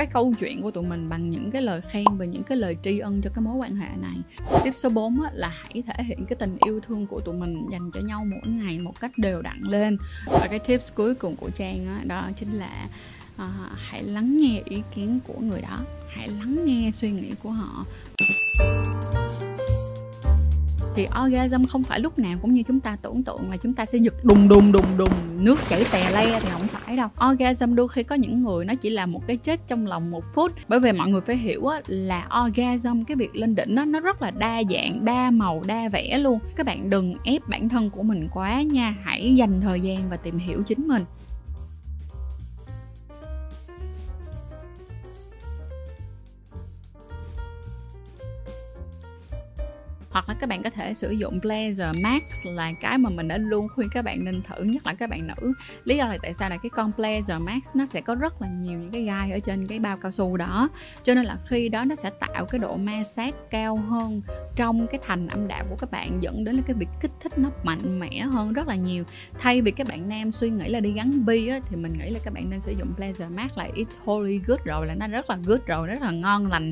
cái 0.00 0.06
câu 0.06 0.34
chuyện 0.40 0.62
của 0.62 0.70
tụi 0.70 0.84
mình 0.84 1.08
bằng 1.08 1.30
những 1.30 1.50
cái 1.50 1.62
lời 1.62 1.80
khen 1.90 2.04
và 2.18 2.24
những 2.24 2.42
cái 2.42 2.58
lời 2.58 2.76
tri 2.82 2.98
ân 2.98 3.20
cho 3.22 3.30
cái 3.34 3.44
mối 3.44 3.56
quan 3.56 3.76
hệ 3.76 3.88
này. 4.00 4.16
Tiếp 4.64 4.70
số 4.74 4.88
4 4.88 5.22
á, 5.22 5.30
là 5.34 5.48
hãy 5.48 5.82
thể 5.86 6.04
hiện 6.04 6.24
cái 6.28 6.36
tình 6.36 6.58
yêu 6.66 6.80
thương 6.80 7.06
của 7.06 7.20
tụi 7.20 7.34
mình 7.34 7.66
dành 7.72 7.90
cho 7.90 8.00
nhau 8.00 8.24
mỗi 8.24 8.54
ngày 8.54 8.78
một 8.78 9.00
cách 9.00 9.18
đều 9.18 9.42
đặn 9.42 9.60
lên. 9.62 9.96
Và 10.26 10.46
cái 10.50 10.58
tips 10.58 10.94
cuối 10.94 11.14
cùng 11.14 11.36
của 11.36 11.50
trang 11.50 11.86
á, 11.86 12.00
đó 12.04 12.28
chính 12.36 12.52
là 12.52 12.88
à, 13.36 13.48
hãy 13.76 14.02
lắng 14.02 14.40
nghe 14.40 14.62
ý 14.64 14.82
kiến 14.94 15.18
của 15.26 15.40
người 15.40 15.60
đó 15.60 15.78
hãy 16.08 16.28
lắng 16.28 16.64
nghe 16.64 16.90
suy 16.92 17.10
nghĩ 17.10 17.34
của 17.42 17.50
họ. 17.50 17.84
Thì 20.94 21.06
orgasm 21.24 21.66
không 21.66 21.82
phải 21.82 22.00
lúc 22.00 22.18
nào 22.18 22.38
cũng 22.42 22.50
như 22.50 22.62
chúng 22.62 22.80
ta 22.80 22.96
tưởng 23.02 23.22
tượng 23.22 23.50
là 23.50 23.56
chúng 23.56 23.74
ta 23.74 23.84
sẽ 23.86 23.98
giật 23.98 24.14
đùng 24.24 24.48
đùng 24.48 24.72
đùng 24.72 24.96
đùng 24.96 25.44
nước 25.44 25.58
chảy 25.68 25.84
tè 25.92 26.10
le 26.10 26.40
thì 26.40 26.48
không 26.52 26.68
phải 26.90 26.96
đâu. 26.96 27.30
Orgasm 27.30 27.74
đôi 27.74 27.88
khi 27.88 28.02
có 28.02 28.14
những 28.14 28.42
người 28.42 28.64
nó 28.64 28.74
chỉ 28.74 28.90
là 28.90 29.06
một 29.06 29.26
cái 29.26 29.36
chết 29.36 29.60
trong 29.66 29.86
lòng 29.86 30.10
một 30.10 30.24
phút. 30.34 30.52
Bởi 30.68 30.80
vì 30.80 30.92
mọi 30.92 31.08
người 31.08 31.20
phải 31.20 31.36
hiểu 31.36 31.66
á, 31.66 31.80
là 31.86 32.28
orgasm 32.46 33.02
cái 33.04 33.16
việc 33.16 33.36
lên 33.36 33.54
đỉnh 33.54 33.74
đó 33.74 33.84
nó 33.84 34.00
rất 34.00 34.22
là 34.22 34.30
đa 34.30 34.62
dạng 34.70 35.04
đa 35.04 35.30
màu 35.30 35.62
đa 35.66 35.88
vẻ 35.88 36.18
luôn. 36.18 36.38
Các 36.56 36.66
bạn 36.66 36.90
đừng 36.90 37.14
ép 37.24 37.48
bản 37.48 37.68
thân 37.68 37.90
của 37.90 38.02
mình 38.02 38.28
quá 38.34 38.62
nha. 38.62 38.94
Hãy 39.02 39.34
dành 39.36 39.60
thời 39.60 39.80
gian 39.80 40.10
và 40.10 40.16
tìm 40.16 40.38
hiểu 40.38 40.62
chính 40.66 40.88
mình. 40.88 41.04
Là 50.30 50.36
các 50.40 50.48
bạn 50.48 50.62
có 50.62 50.70
thể 50.70 50.94
sử 50.94 51.10
dụng 51.10 51.40
Pleasure 51.40 51.92
Max 52.04 52.22
là 52.44 52.72
cái 52.80 52.98
mà 52.98 53.10
mình 53.10 53.28
đã 53.28 53.36
luôn 53.36 53.68
khuyên 53.74 53.88
các 53.92 54.04
bạn 54.04 54.24
nên 54.24 54.42
thử 54.42 54.62
nhất 54.62 54.86
là 54.86 54.94
các 54.94 55.10
bạn 55.10 55.26
nữ. 55.26 55.52
Lý 55.84 55.96
do 55.96 56.08
là 56.08 56.18
tại 56.22 56.34
sao 56.34 56.50
là 56.50 56.56
cái 56.56 56.70
con 56.70 56.92
Pleasure 56.92 57.38
Max 57.38 57.62
nó 57.74 57.86
sẽ 57.86 58.00
có 58.00 58.14
rất 58.14 58.42
là 58.42 58.48
nhiều 58.48 58.78
những 58.78 58.90
cái 58.90 59.02
gai 59.02 59.32
ở 59.32 59.38
trên 59.38 59.66
cái 59.66 59.78
bao 59.78 59.96
cao 59.96 60.12
su 60.12 60.36
đó. 60.36 60.68
Cho 61.04 61.14
nên 61.14 61.24
là 61.24 61.38
khi 61.46 61.68
đó 61.68 61.84
nó 61.84 61.94
sẽ 61.94 62.10
tạo 62.10 62.44
cái 62.44 62.58
độ 62.58 62.76
ma 62.76 63.02
sát 63.04 63.34
cao 63.50 63.76
hơn 63.76 64.22
trong 64.56 64.86
cái 64.86 65.00
thành 65.06 65.28
âm 65.28 65.48
đạo 65.48 65.64
của 65.70 65.76
các 65.76 65.90
bạn 65.90 66.22
dẫn 66.22 66.44
đến 66.44 66.56
là 66.56 66.62
cái 66.66 66.76
việc 66.78 66.88
kích 67.00 67.12
thích 67.20 67.38
nó 67.38 67.50
mạnh 67.64 68.00
mẽ 68.00 68.20
hơn 68.20 68.52
rất 68.52 68.68
là 68.68 68.74
nhiều. 68.74 69.04
Thay 69.38 69.62
vì 69.62 69.70
các 69.70 69.88
bạn 69.88 70.08
nam 70.08 70.32
suy 70.32 70.50
nghĩ 70.50 70.68
là 70.68 70.80
đi 70.80 70.92
gắn 70.92 71.26
bi 71.26 71.48
á, 71.48 71.60
thì 71.68 71.76
mình 71.76 71.92
nghĩ 71.98 72.10
là 72.10 72.20
các 72.24 72.34
bạn 72.34 72.50
nên 72.50 72.60
sử 72.60 72.72
dụng 72.72 72.94
Pleasure 72.96 73.28
Max 73.28 73.50
là 73.58 73.68
it's 73.74 74.04
holy 74.04 74.40
good 74.46 74.60
rồi 74.64 74.86
là 74.86 74.94
nó 74.94 75.08
rất 75.08 75.30
là 75.30 75.38
good 75.46 75.60
rồi 75.66 75.86
rất 75.86 76.02
là 76.02 76.10
ngon 76.10 76.46
lành 76.46 76.70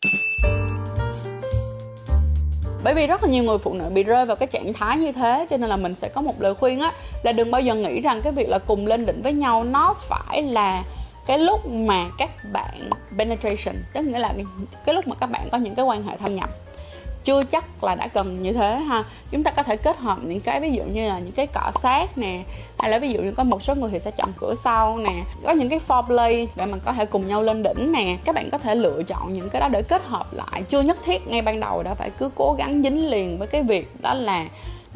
bởi 2.88 2.94
vì 2.94 3.06
rất 3.06 3.22
là 3.22 3.28
nhiều 3.28 3.44
người 3.44 3.58
phụ 3.58 3.74
nữ 3.74 3.84
bị 3.88 4.02
rơi 4.02 4.26
vào 4.26 4.36
cái 4.36 4.46
trạng 4.46 4.72
thái 4.72 4.96
như 4.96 5.12
thế, 5.12 5.46
cho 5.50 5.56
nên 5.56 5.70
là 5.70 5.76
mình 5.76 5.94
sẽ 5.94 6.08
có 6.08 6.20
một 6.20 6.40
lời 6.40 6.54
khuyên 6.54 6.80
á, 6.80 6.92
là 7.22 7.32
đừng 7.32 7.50
bao 7.50 7.60
giờ 7.60 7.74
nghĩ 7.74 8.00
rằng 8.00 8.22
cái 8.22 8.32
việc 8.32 8.48
là 8.48 8.58
cùng 8.58 8.86
lên 8.86 9.06
đỉnh 9.06 9.22
với 9.22 9.32
nhau 9.32 9.64
nó 9.64 9.94
phải 9.98 10.42
là 10.42 10.84
cái 11.26 11.38
lúc 11.38 11.66
mà 11.66 12.04
các 12.18 12.30
bạn 12.52 12.90
penetration, 13.18 13.74
tức 13.92 14.00
nghĩa 14.00 14.18
là 14.18 14.32
cái 14.84 14.94
lúc 14.94 15.06
mà 15.06 15.16
các 15.20 15.26
bạn 15.26 15.48
có 15.52 15.58
những 15.58 15.74
cái 15.74 15.84
quan 15.84 16.02
hệ 16.02 16.16
thâm 16.16 16.34
nhập 16.34 16.50
chưa 17.24 17.42
chắc 17.42 17.84
là 17.84 17.94
đã 17.94 18.08
cần 18.08 18.42
như 18.42 18.52
thế 18.52 18.76
ha. 18.76 19.04
Chúng 19.30 19.42
ta 19.42 19.50
có 19.50 19.62
thể 19.62 19.76
kết 19.76 19.98
hợp 19.98 20.18
những 20.22 20.40
cái 20.40 20.60
ví 20.60 20.72
dụ 20.72 20.82
như 20.84 21.08
là 21.08 21.18
những 21.18 21.32
cái 21.32 21.46
cọ 21.46 21.70
sát 21.82 22.18
nè, 22.18 22.42
hay 22.78 22.90
là 22.90 22.98
ví 22.98 23.10
dụ 23.10 23.20
như 23.20 23.32
có 23.32 23.44
một 23.44 23.62
số 23.62 23.74
người 23.74 23.90
thì 23.90 23.98
sẽ 23.98 24.10
chọn 24.10 24.32
cửa 24.40 24.54
sau 24.54 24.98
nè. 24.98 25.22
Có 25.44 25.52
những 25.52 25.68
cái 25.68 25.80
foreplay 25.88 26.46
để 26.56 26.66
mà 26.66 26.78
có 26.84 26.92
thể 26.92 27.06
cùng 27.06 27.28
nhau 27.28 27.42
lên 27.42 27.62
đỉnh 27.62 27.92
nè. 27.92 28.16
Các 28.24 28.34
bạn 28.34 28.50
có 28.50 28.58
thể 28.58 28.74
lựa 28.74 29.02
chọn 29.02 29.32
những 29.32 29.50
cái 29.50 29.60
đó 29.60 29.68
để 29.68 29.82
kết 29.82 30.02
hợp 30.04 30.32
lại. 30.32 30.62
Chưa 30.68 30.80
nhất 30.80 30.98
thiết 31.04 31.28
ngay 31.28 31.42
ban 31.42 31.60
đầu 31.60 31.82
đã 31.82 31.94
phải 31.94 32.10
cứ 32.10 32.30
cố 32.34 32.54
gắng 32.58 32.82
dính 32.82 33.10
liền 33.10 33.38
với 33.38 33.48
cái 33.48 33.62
việc 33.62 34.00
đó 34.00 34.14
là 34.14 34.46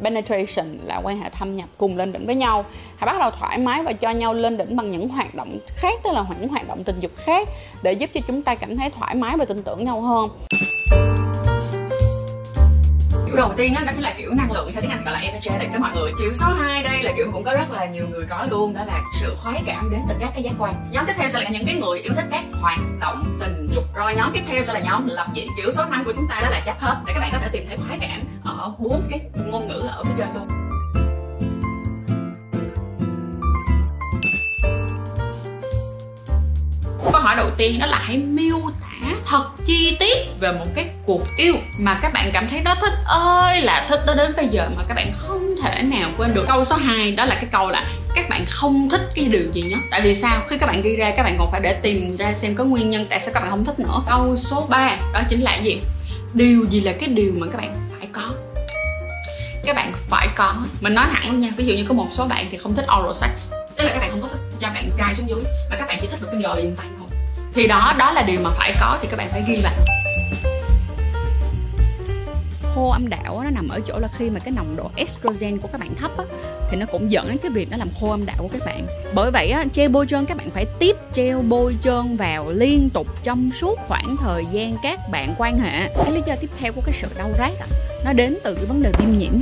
penetration, 0.02 0.78
là 0.84 1.00
quan 1.04 1.20
hệ 1.20 1.30
thâm 1.30 1.56
nhập 1.56 1.68
cùng 1.78 1.96
lên 1.96 2.12
đỉnh 2.12 2.26
với 2.26 2.34
nhau. 2.34 2.64
Hãy 2.96 3.06
bắt 3.06 3.18
đầu 3.18 3.30
thoải 3.30 3.58
mái 3.58 3.82
và 3.82 3.92
cho 3.92 4.10
nhau 4.10 4.34
lên 4.34 4.56
đỉnh 4.56 4.76
bằng 4.76 4.90
những 4.90 5.08
hoạt 5.08 5.34
động 5.34 5.58
khác, 5.66 6.00
tức 6.04 6.12
là 6.12 6.24
những 6.40 6.48
hoạt 6.48 6.68
động 6.68 6.84
tình 6.84 7.00
dục 7.00 7.12
khác 7.16 7.48
để 7.82 7.92
giúp 7.92 8.10
cho 8.14 8.20
chúng 8.26 8.42
ta 8.42 8.54
cảm 8.54 8.76
thấy 8.76 8.90
thoải 8.90 9.14
mái 9.14 9.36
và 9.36 9.44
tin 9.44 9.62
tưởng 9.62 9.84
nhau 9.84 10.00
hơn 10.00 10.28
kiểu 13.32 13.38
đầu 13.38 13.54
tiên 13.56 13.74
đó, 13.74 13.80
đó 13.86 13.92
chính 13.94 14.02
là 14.02 14.14
kiểu 14.18 14.34
năng 14.34 14.52
lượng 14.52 14.70
theo 14.72 14.82
tiếng 14.82 14.90
Anh 14.90 15.04
gọi 15.04 15.12
là 15.12 15.20
energetic 15.20 15.68
các 15.72 15.80
mọi 15.80 15.90
người 15.94 16.12
kiểu 16.18 16.34
số 16.34 16.46
2 16.46 16.82
đây 16.82 17.02
là 17.02 17.12
kiểu 17.16 17.26
cũng 17.32 17.44
có 17.44 17.54
rất 17.54 17.70
là 17.70 17.86
nhiều 17.86 18.08
người 18.08 18.26
có 18.30 18.46
luôn 18.50 18.74
đó 18.74 18.84
là 18.84 19.02
sự 19.20 19.34
khoái 19.38 19.62
cảm 19.66 19.90
đến 19.90 20.00
từ 20.08 20.14
các 20.20 20.30
cái 20.34 20.42
giác 20.42 20.52
quan. 20.58 20.74
Nhóm 20.90 21.06
tiếp 21.06 21.12
theo 21.16 21.28
sẽ 21.28 21.40
là 21.40 21.50
những 21.50 21.66
cái 21.66 21.74
người 21.74 21.98
yêu 21.98 22.12
thích 22.16 22.24
các 22.30 22.44
hoạt 22.60 22.78
động 23.00 23.38
tình 23.40 23.68
dục. 23.74 23.84
Rồi 23.94 24.14
nhóm 24.14 24.30
tiếp 24.34 24.42
theo 24.46 24.62
sẽ 24.62 24.72
là 24.72 24.80
nhóm 24.80 25.06
lập 25.06 25.26
dị 25.34 25.46
kiểu 25.56 25.72
số 25.72 25.84
5 25.84 26.04
của 26.04 26.12
chúng 26.12 26.28
ta 26.28 26.40
đó 26.42 26.48
là 26.50 26.60
chấp 26.66 26.80
hết 26.80 27.02
để 27.06 27.12
các 27.14 27.20
bạn 27.20 27.30
có 27.32 27.38
thể 27.38 27.48
tìm 27.52 27.64
thấy 27.68 27.78
khoái 27.86 27.98
cảm 28.00 28.20
ở 28.44 28.72
bốn 28.78 29.02
cái 29.10 29.20
ngôn 29.34 29.68
ngữ 29.68 29.88
ở 29.88 30.04
phía 30.04 30.14
trên 30.18 30.28
luôn. 30.34 30.48
Câu 37.12 37.20
hỏi 37.20 37.36
đầu 37.36 37.50
tiên 37.56 37.80
đó 37.80 37.86
là 37.86 37.98
hãy 38.02 38.18
miêu 38.18 38.58
chi 39.66 39.96
tiết 40.00 40.16
về 40.40 40.52
một 40.52 40.66
cái 40.74 40.86
cuộc 41.06 41.22
yêu 41.36 41.54
mà 41.78 41.98
các 42.02 42.12
bạn 42.12 42.30
cảm 42.32 42.48
thấy 42.48 42.60
đó 42.60 42.74
thích 42.80 42.92
ơi 43.06 43.62
là 43.62 43.86
thích 43.88 44.00
đó 44.06 44.14
đến 44.14 44.32
bây 44.36 44.48
giờ 44.48 44.68
mà 44.76 44.82
các 44.88 44.94
bạn 44.94 45.12
không 45.16 45.54
thể 45.62 45.82
nào 45.82 46.10
quên 46.18 46.34
được. 46.34 46.44
Câu 46.48 46.64
số 46.64 46.76
2 46.76 47.12
đó 47.12 47.24
là 47.24 47.34
cái 47.34 47.46
câu 47.52 47.70
là 47.70 47.86
các 48.14 48.28
bạn 48.28 48.44
không 48.48 48.88
thích 48.90 49.08
cái 49.14 49.24
điều 49.24 49.52
gì 49.54 49.62
nhất. 49.62 49.78
Tại 49.90 50.00
vì 50.00 50.14
sao? 50.14 50.42
Khi 50.48 50.58
các 50.58 50.66
bạn 50.66 50.82
ghi 50.82 50.96
ra, 50.96 51.12
các 51.16 51.22
bạn 51.22 51.36
còn 51.38 51.50
phải 51.52 51.60
để 51.60 51.72
tìm 51.72 52.16
ra 52.16 52.34
xem 52.34 52.54
có 52.54 52.64
nguyên 52.64 52.90
nhân 52.90 53.06
tại 53.10 53.20
sao 53.20 53.34
các 53.34 53.40
bạn 53.40 53.50
không 53.50 53.64
thích 53.64 53.78
nữa. 53.78 54.02
Câu 54.08 54.36
số 54.36 54.66
3 54.70 54.96
đó 55.12 55.20
chính 55.28 55.40
là 55.40 55.56
gì? 55.56 55.80
Điều 56.34 56.66
gì 56.70 56.80
là 56.80 56.92
cái 56.92 57.08
điều 57.08 57.32
mà 57.36 57.46
các 57.52 57.58
bạn 57.58 57.74
phải 57.98 58.08
có? 58.12 58.30
Các 59.66 59.76
bạn 59.76 59.92
phải 60.10 60.28
có. 60.36 60.54
Mình 60.80 60.94
nói 60.94 61.06
thẳng 61.12 61.30
luôn 61.30 61.40
nha, 61.40 61.48
ví 61.56 61.64
dụ 61.64 61.74
như 61.74 61.84
có 61.88 61.94
một 61.94 62.06
số 62.10 62.26
bạn 62.26 62.46
thì 62.50 62.58
không 62.58 62.74
thích 62.74 62.86
oral 62.98 63.12
sex. 63.12 63.52
Tức 63.76 63.84
là 63.84 63.90
các 63.90 63.98
bạn 63.98 64.10
không 64.10 64.22
có 64.22 64.28
thích 64.28 64.40
cho 64.60 64.68
bạn 64.74 64.90
trai 64.98 65.14
xuống 65.14 65.28
dưới, 65.28 65.44
mà 65.70 65.76
các 65.76 65.88
bạn 65.88 65.98
chỉ 66.02 66.08
thích 66.10 66.20
được 66.20 66.28
cái 66.32 66.40
giò 66.40 66.54
liền 66.54 66.76
tay 66.76 66.86
thôi 66.98 67.01
thì 67.54 67.66
đó 67.66 67.94
đó 67.98 68.12
là 68.12 68.22
điều 68.22 68.40
mà 68.40 68.50
phải 68.50 68.74
có 68.80 68.98
thì 69.02 69.08
các 69.10 69.16
bạn 69.16 69.28
phải 69.30 69.42
ghi 69.46 69.60
vào 69.62 69.72
khô 72.74 72.88
âm 72.88 73.08
đạo 73.08 73.40
nó 73.44 73.50
nằm 73.50 73.68
ở 73.68 73.80
chỗ 73.86 73.98
là 73.98 74.08
khi 74.18 74.30
mà 74.30 74.40
cái 74.40 74.54
nồng 74.56 74.76
độ 74.76 74.90
estrogen 74.96 75.58
của 75.58 75.68
các 75.72 75.80
bạn 75.80 75.94
thấp 75.94 76.10
á, 76.18 76.24
thì 76.70 76.76
nó 76.76 76.86
cũng 76.86 77.12
dẫn 77.12 77.28
đến 77.28 77.38
cái 77.42 77.50
việc 77.50 77.70
nó 77.70 77.76
làm 77.76 77.88
khô 78.00 78.10
âm 78.10 78.26
đạo 78.26 78.36
của 78.38 78.48
các 78.52 78.62
bạn. 78.66 78.86
Bởi 79.14 79.30
vậy 79.30 79.50
á, 79.50 79.64
treo 79.72 79.88
bôi 79.88 80.06
trơn 80.06 80.26
các 80.26 80.36
bạn 80.36 80.50
phải 80.50 80.66
tiếp 80.78 80.96
treo 81.14 81.42
bôi 81.48 81.76
trơn 81.84 82.16
vào 82.16 82.50
liên 82.50 82.90
tục 82.90 83.06
trong 83.22 83.50
suốt 83.60 83.78
khoảng 83.88 84.16
thời 84.20 84.44
gian 84.52 84.76
các 84.82 85.00
bạn 85.10 85.34
quan 85.38 85.58
hệ. 85.58 85.94
Cái 85.96 86.12
lý 86.12 86.20
do 86.26 86.34
tiếp 86.40 86.50
theo 86.60 86.72
của 86.72 86.82
cái 86.86 86.94
sự 87.00 87.08
đau 87.18 87.30
rát 87.38 87.52
á, 87.60 87.66
nó 88.04 88.12
đến 88.12 88.38
từ 88.44 88.54
cái 88.54 88.64
vấn 88.64 88.82
đề 88.82 88.92
viêm 88.98 89.10
nhiễm. 89.18 89.34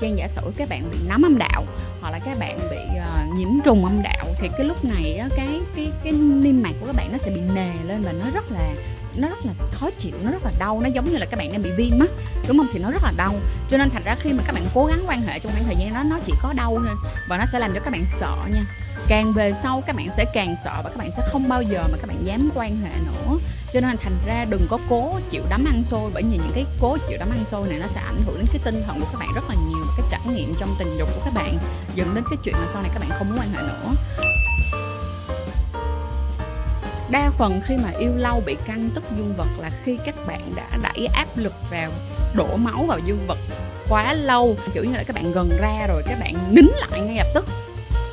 Trang 0.00 0.18
giả 0.18 0.28
sử 0.28 0.42
các 0.56 0.68
bạn 0.68 0.82
bị 0.92 0.98
nấm 1.08 1.22
âm 1.22 1.38
đạo 1.38 1.64
hoặc 2.00 2.10
là 2.10 2.18
các 2.18 2.38
bạn 2.38 2.58
bị 2.70 2.78
uh, 2.96 2.99
nhiễm 3.34 3.48
trùng 3.64 3.84
âm 3.84 4.02
đạo 4.02 4.26
thì 4.38 4.48
cái 4.58 4.66
lúc 4.66 4.84
này 4.84 5.14
á, 5.14 5.28
cái 5.36 5.60
cái 5.76 5.90
cái 6.04 6.12
niêm 6.12 6.62
mạc 6.62 6.72
của 6.80 6.86
các 6.86 6.96
bạn 6.96 7.12
nó 7.12 7.18
sẽ 7.18 7.30
bị 7.30 7.40
nề 7.54 7.72
lên 7.86 8.02
và 8.02 8.12
nó 8.12 8.30
rất 8.34 8.52
là 8.52 8.74
nó 9.16 9.28
rất 9.28 9.46
là 9.46 9.52
khó 9.72 9.90
chịu 9.98 10.12
nó 10.24 10.30
rất 10.30 10.44
là 10.44 10.52
đau 10.58 10.80
nó 10.80 10.88
giống 10.88 11.10
như 11.10 11.16
là 11.16 11.26
các 11.26 11.36
bạn 11.36 11.52
đang 11.52 11.62
bị 11.62 11.70
viêm 11.76 12.00
á 12.00 12.06
đúng 12.48 12.58
không? 12.58 12.66
Thì 12.72 12.78
nó 12.78 12.90
rất 12.90 13.02
là 13.02 13.12
đau. 13.16 13.34
Cho 13.70 13.78
nên 13.78 13.90
thành 13.90 14.02
ra 14.04 14.16
khi 14.20 14.32
mà 14.32 14.42
các 14.46 14.52
bạn 14.52 14.62
cố 14.74 14.86
gắng 14.86 15.02
quan 15.06 15.22
hệ 15.22 15.38
trong 15.38 15.52
khoảng 15.52 15.64
thời 15.64 15.76
gian 15.76 15.94
đó 15.94 16.02
nó 16.02 16.18
chỉ 16.26 16.32
có 16.42 16.52
đau 16.52 16.78
thôi 16.86 16.96
và 17.28 17.36
nó 17.36 17.44
sẽ 17.52 17.58
làm 17.58 17.72
cho 17.74 17.80
các 17.80 17.90
bạn 17.90 18.04
sợ 18.06 18.36
nha 18.54 18.64
càng 19.08 19.32
về 19.32 19.52
sau 19.62 19.82
các 19.86 19.96
bạn 19.96 20.08
sẽ 20.16 20.24
càng 20.34 20.56
sợ 20.64 20.80
và 20.84 20.90
các 20.90 20.96
bạn 20.96 21.10
sẽ 21.16 21.22
không 21.26 21.48
bao 21.48 21.62
giờ 21.62 21.82
mà 21.92 21.98
các 22.00 22.06
bạn 22.08 22.26
dám 22.26 22.50
quan 22.54 22.76
hệ 22.76 22.90
nữa. 23.06 23.38
Cho 23.72 23.80
nên 23.80 23.96
thành 23.96 24.16
ra 24.26 24.44
đừng 24.50 24.66
có 24.70 24.78
cố 24.88 25.18
chịu 25.30 25.42
đấm 25.50 25.64
ăn 25.64 25.84
xôi, 25.84 26.10
bởi 26.14 26.22
vì 26.22 26.36
những 26.36 26.52
cái 26.54 26.64
cố 26.80 26.96
chịu 27.08 27.18
đấm 27.18 27.30
ăn 27.30 27.44
xôi 27.50 27.68
này 27.68 27.78
nó 27.78 27.86
sẽ 27.86 28.00
ảnh 28.00 28.18
hưởng 28.26 28.36
đến 28.36 28.46
cái 28.52 28.60
tinh 28.64 28.82
thần 28.86 29.00
của 29.00 29.06
các 29.12 29.18
bạn 29.18 29.28
rất 29.34 29.44
là 29.48 29.54
nhiều 29.68 29.84
và 29.86 29.92
cái 29.96 30.06
trải 30.10 30.34
nghiệm 30.34 30.54
trong 30.58 30.74
tình 30.78 30.98
dục 30.98 31.08
của 31.14 31.20
các 31.24 31.34
bạn. 31.34 31.58
Dẫn 31.94 32.14
đến 32.14 32.24
cái 32.30 32.36
chuyện 32.44 32.54
là 32.54 32.66
sau 32.72 32.82
này 32.82 32.90
các 32.94 33.00
bạn 33.00 33.18
không 33.18 33.28
muốn 33.28 33.38
quan 33.38 33.50
hệ 33.52 33.62
nữa. 33.62 33.94
Đa 37.10 37.30
phần 37.38 37.60
khi 37.64 37.76
mà 37.76 37.90
yêu 37.98 38.10
lâu 38.16 38.42
bị 38.46 38.56
căng 38.66 38.90
tức 38.94 39.04
dương 39.16 39.34
vật 39.36 39.48
là 39.58 39.70
khi 39.84 39.98
các 40.06 40.14
bạn 40.26 40.52
đã 40.56 40.68
đẩy 40.82 41.06
áp 41.06 41.26
lực 41.36 41.52
vào, 41.70 41.90
đổ 42.34 42.56
máu 42.56 42.84
vào 42.88 42.98
dương 42.98 43.26
vật 43.26 43.38
quá 43.88 44.12
lâu. 44.12 44.56
Kiểu 44.74 44.84
như 44.84 44.92
là 44.92 45.02
các 45.02 45.16
bạn 45.16 45.32
gần 45.32 45.50
ra 45.60 45.86
rồi, 45.88 46.02
các 46.06 46.18
bạn 46.20 46.54
nín 46.54 46.66
lại 46.76 47.00
ngay 47.00 47.16
lập 47.16 47.26
tức 47.34 47.44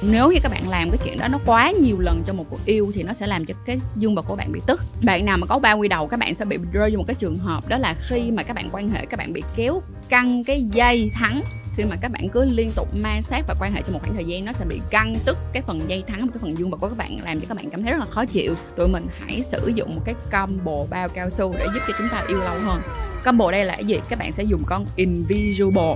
nếu 0.02 0.32
như 0.32 0.40
các 0.44 0.52
bạn 0.52 0.70
làm 0.70 0.92
cái 0.92 1.00
chuyện 1.06 1.20
đó 1.20 1.28
nó 1.28 1.40
quá 1.46 1.72
nhiều 1.72 2.00
lần 2.00 2.24
trong 2.26 2.38
một 2.38 2.46
cuộc 2.50 2.66
yêu 2.66 2.92
thì 2.96 3.04
nó 3.04 3.14
sẽ 3.14 3.28
làm 3.28 3.46
cho 3.46 3.54
cái 3.66 3.80
dương 3.96 4.16
vật 4.16 4.26
của 4.28 4.36
bạn 4.36 4.52
bị 4.52 4.62
tức. 4.68 4.82
Bạn 5.04 5.26
nào 5.26 5.38
mà 5.38 5.48
có 5.48 5.60
ba 5.60 5.72
quy 5.72 5.88
đầu, 5.88 6.08
các 6.08 6.20
bạn 6.20 6.36
sẽ 6.36 6.46
bị 6.46 6.58
rơi 6.72 6.90
vào 6.90 6.98
một 6.98 7.04
cái 7.08 7.16
trường 7.16 7.36
hợp, 7.36 7.68
đó 7.68 7.78
là 7.78 7.96
khi 8.00 8.32
mà 8.32 8.44
các 8.44 8.54
bạn 8.54 8.70
quan 8.72 8.90
hệ, 8.90 9.06
các 9.06 9.18
bạn 9.18 9.34
bị 9.34 9.44
kéo 9.56 9.82
căng 10.10 10.44
cái 10.44 10.62
dây 10.72 11.12
thắng. 11.16 11.42
Khi 11.78 11.84
mà 11.86 11.96
các 12.02 12.12
bạn 12.12 12.30
cứ 12.30 12.46
liên 12.46 12.72
tục 12.76 12.88
ma 12.96 13.22
sát 13.22 13.44
và 13.48 13.56
quan 13.60 13.74
hệ 13.74 13.82
trong 13.82 13.94
một 13.94 14.00
khoảng 14.02 14.16
thời 14.16 14.26
gian, 14.26 14.46
nó 14.46 14.52
sẽ 14.52 14.66
bị 14.66 14.82
căng 14.90 15.18
tức 15.26 15.38
cái 15.54 15.64
phần 15.68 15.82
dây 15.88 16.04
thắng 16.08 16.28
cái 16.28 16.38
phần 16.42 16.58
dương 16.58 16.72
vật 16.72 16.78
của 16.78 16.90
các 16.90 16.98
bạn, 16.98 17.18
làm 17.24 17.40
cho 17.40 17.46
các 17.50 17.58
bạn 17.58 17.70
cảm 17.70 17.84
thấy 17.84 17.92
rất 17.92 18.00
là 18.00 18.06
khó 18.06 18.26
chịu. 18.26 18.56
Tụi 18.76 18.88
mình 18.88 19.08
hãy 19.20 19.44
sử 19.52 19.72
dụng 19.76 19.96
một 19.96 20.02
cái 20.06 20.16
combo 20.32 20.78
bao 20.90 21.10
cao 21.10 21.30
su 21.30 21.56
để 21.60 21.66
giúp 21.74 21.80
cho 21.88 21.94
chúng 21.98 22.08
ta 22.12 22.24
yêu 22.28 22.38
lâu 22.38 22.60
hơn. 22.60 22.82
Combo 23.26 23.52
đây 23.52 23.66
là 23.66 23.76
cái 23.76 23.86
gì? 23.86 24.00
Các 24.10 24.20
bạn 24.20 24.32
sẽ 24.32 24.44
dùng 24.44 24.64
con 24.66 24.86
invisible 24.96 25.96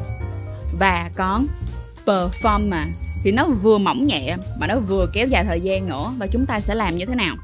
và 0.79 1.10
con 1.15 1.48
performer 2.05 2.86
thì 3.23 3.31
nó 3.31 3.45
vừa 3.45 3.77
mỏng 3.77 4.05
nhẹ 4.07 4.35
mà 4.59 4.67
nó 4.67 4.79
vừa 4.79 5.07
kéo 5.13 5.27
dài 5.27 5.43
thời 5.43 5.61
gian 5.61 5.89
nữa 5.89 6.11
và 6.17 6.27
chúng 6.27 6.45
ta 6.45 6.59
sẽ 6.59 6.75
làm 6.75 6.97
như 6.97 7.05
thế 7.05 7.15
nào 7.15 7.35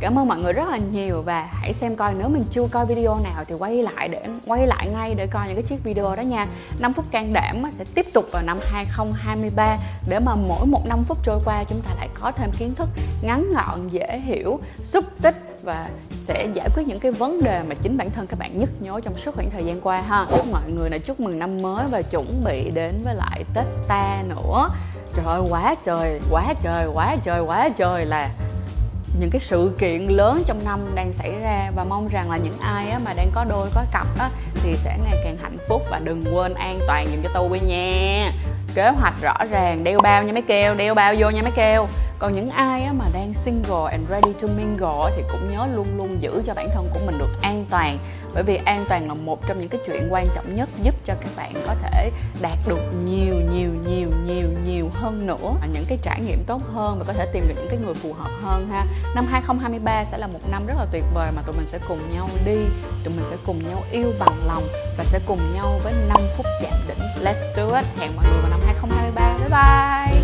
Cảm 0.00 0.18
ơn 0.18 0.28
mọi 0.28 0.38
người 0.38 0.52
rất 0.52 0.68
là 0.68 0.78
nhiều 0.92 1.22
và 1.22 1.48
hãy 1.52 1.72
xem 1.72 1.96
coi 1.96 2.14
nếu 2.18 2.28
mình 2.28 2.44
chưa 2.50 2.66
coi 2.70 2.86
video 2.86 3.20
nào 3.24 3.44
thì 3.48 3.54
quay 3.58 3.82
lại 3.82 4.08
để 4.08 4.22
quay 4.46 4.66
lại 4.66 4.88
ngay 4.92 5.14
để 5.14 5.26
coi 5.26 5.46
những 5.46 5.56
cái 5.56 5.62
chiếc 5.62 5.84
video 5.84 6.16
đó 6.16 6.20
nha. 6.20 6.46
5 6.78 6.92
phút 6.92 7.04
can 7.10 7.32
đảm 7.32 7.62
sẽ 7.78 7.84
tiếp 7.94 8.06
tục 8.12 8.28
vào 8.32 8.42
năm 8.42 8.58
2023 8.62 9.78
để 10.08 10.18
mà 10.18 10.34
mỗi 10.34 10.66
một 10.66 10.86
năm 10.88 11.04
phút 11.04 11.18
trôi 11.24 11.40
qua 11.44 11.64
chúng 11.68 11.80
ta 11.80 11.90
lại 11.94 12.08
có 12.20 12.32
thêm 12.32 12.50
kiến 12.58 12.74
thức 12.74 12.88
ngắn 13.22 13.52
gọn, 13.54 13.88
dễ 13.88 14.20
hiểu, 14.24 14.60
xúc 14.84 15.04
tích 15.22 15.36
và 15.62 15.88
sẽ 16.20 16.48
giải 16.54 16.68
quyết 16.74 16.88
những 16.88 17.00
cái 17.00 17.12
vấn 17.12 17.42
đề 17.42 17.62
mà 17.68 17.74
chính 17.74 17.96
bản 17.96 18.10
thân 18.10 18.26
các 18.26 18.38
bạn 18.38 18.58
nhức 18.58 18.82
nhối 18.82 19.00
trong 19.00 19.14
suốt 19.14 19.34
khoảng 19.34 19.50
thời 19.50 19.64
gian 19.64 19.80
qua 19.80 20.00
ha. 20.00 20.26
Chúc 20.30 20.46
mọi 20.52 20.70
người 20.70 20.90
là 20.90 20.98
chúc 20.98 21.20
mừng 21.20 21.38
năm 21.38 21.62
mới 21.62 21.86
và 21.86 22.02
chuẩn 22.02 22.44
bị 22.44 22.70
đến 22.70 23.00
với 23.04 23.14
lại 23.14 23.44
Tết 23.54 23.64
ta 23.88 24.22
nữa. 24.28 24.68
Trời 25.16 25.26
ơi 25.26 25.42
quá 25.50 25.74
trời, 25.84 26.20
quá 26.30 26.54
trời, 26.62 26.86
quá 26.86 27.16
trời, 27.24 27.40
quá 27.40 27.68
trời 27.76 28.06
là 28.06 28.30
những 29.20 29.30
cái 29.30 29.40
sự 29.40 29.72
kiện 29.78 30.08
lớn 30.08 30.42
trong 30.46 30.64
năm 30.64 30.80
đang 30.94 31.12
xảy 31.12 31.32
ra 31.40 31.70
và 31.76 31.84
mong 31.84 32.08
rằng 32.08 32.30
là 32.30 32.36
những 32.36 32.58
ai 32.60 32.90
á, 32.90 32.98
mà 33.04 33.12
đang 33.12 33.30
có 33.32 33.44
đôi 33.44 33.68
có 33.74 33.84
cặp 33.92 34.06
á, 34.18 34.30
thì 34.54 34.76
sẽ 34.76 34.98
ngày 35.04 35.20
càng 35.24 35.36
hạnh 35.42 35.56
phúc 35.68 35.82
và 35.90 35.98
đừng 36.04 36.24
quên 36.34 36.54
an 36.54 36.78
toàn 36.86 37.06
giùm 37.06 37.22
cho 37.22 37.28
tôi 37.34 37.60
nha. 37.60 38.30
Kế 38.74 38.90
hoạch 38.90 39.14
rõ 39.22 39.36
ràng 39.50 39.84
đeo 39.84 40.00
bao 40.00 40.22
nha 40.22 40.32
mấy 40.32 40.42
keo 40.42 40.74
đeo 40.74 40.94
bao 40.94 41.14
vô 41.18 41.30
nha 41.30 41.42
mấy 41.42 41.52
keo 41.52 41.88
còn 42.18 42.34
những 42.34 42.50
ai 42.50 42.82
á, 42.82 42.92
mà 42.92 43.04
đang 43.14 43.34
single 43.34 43.90
and 43.90 44.10
ready 44.10 44.32
to 44.42 44.48
mingle 44.56 45.12
thì 45.16 45.22
cũng 45.32 45.50
nhớ 45.52 45.66
luôn 45.74 45.86
luôn 45.96 46.22
giữ 46.22 46.42
cho 46.46 46.54
bản 46.54 46.68
thân 46.74 46.88
của 46.94 47.00
mình 47.06 47.18
được 47.18 47.42
an 47.42 47.64
toàn 47.70 47.98
bởi 48.34 48.42
vì 48.42 48.56
an 48.56 48.84
toàn 48.88 49.08
là 49.08 49.14
một 49.14 49.48
trong 49.48 49.60
những 49.60 49.68
cái 49.68 49.80
chuyện 49.86 50.08
quan 50.10 50.26
trọng 50.34 50.54
nhất 50.54 50.68
giúp 50.82 50.94
cho 51.04 51.14
các 51.20 51.30
bạn 51.36 51.52
có 51.66 51.74
thể 51.82 52.10
đạt 52.42 52.58
được 52.68 52.80
nhiều 53.04 53.34
nhiều 53.52 53.68
nhiều 53.86 54.08
nhiều 54.26 54.48
nhiều 54.66 54.90
hơn 54.94 55.26
nữa. 55.26 55.54
À, 55.60 55.68
những 55.72 55.84
cái 55.88 55.98
trải 56.02 56.20
nghiệm 56.20 56.38
tốt 56.46 56.62
hơn 56.72 56.98
và 56.98 57.04
có 57.06 57.12
thể 57.12 57.26
tìm 57.32 57.44
được 57.48 57.54
những 57.56 57.68
cái 57.68 57.78
người 57.84 57.94
phù 57.94 58.12
hợp 58.12 58.30
hơn 58.42 58.68
ha. 58.70 58.84
Năm 59.14 59.26
2023 59.30 60.04
sẽ 60.04 60.18
là 60.18 60.26
một 60.26 60.40
năm 60.50 60.66
rất 60.66 60.74
là 60.78 60.86
tuyệt 60.92 61.04
vời 61.14 61.30
mà 61.36 61.42
tụi 61.42 61.56
mình 61.56 61.66
sẽ 61.66 61.78
cùng 61.88 61.98
nhau 62.14 62.28
đi, 62.44 62.58
tụi 63.04 63.14
mình 63.16 63.24
sẽ 63.30 63.36
cùng 63.46 63.68
nhau 63.68 63.82
yêu 63.90 64.12
bằng 64.18 64.46
lòng 64.46 64.64
và 64.98 65.04
sẽ 65.04 65.20
cùng 65.26 65.54
nhau 65.54 65.80
với 65.84 65.92
5 66.08 66.20
phút 66.36 66.46
chạm 66.62 66.72
đỉnh. 66.88 67.24
Let's 67.24 67.56
do 67.56 67.76
it, 67.76 67.86
hẹn 67.98 68.16
mọi 68.16 68.24
người 68.30 68.40
vào 68.40 68.50
năm 68.50 68.60
2023 68.66 69.38
bye 69.38 69.48
bye! 69.48 70.23